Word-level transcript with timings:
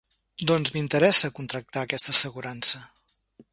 Doncs 0.51 0.73
m'interessa 0.77 1.31
contractar 1.41 1.85
aquesta 1.85 2.17
assegurança. 2.17 2.85